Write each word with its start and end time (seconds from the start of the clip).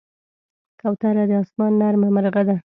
کوتره 0.79 1.23
د 1.29 1.31
آسمان 1.41 1.71
نرمه 1.81 2.07
مرغه 2.15 2.43
ده. 2.47 2.55